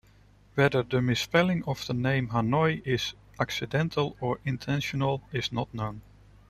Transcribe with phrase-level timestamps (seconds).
[0.55, 6.01] Whether the misspelling of the name Hanoi is accidental or intentional is not known.